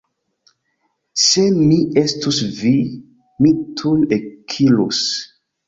[1.23, 2.73] Se mi estus vi,
[3.45, 5.07] mi tuj ekirus.